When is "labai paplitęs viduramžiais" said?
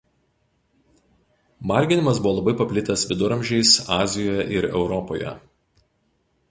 2.39-3.75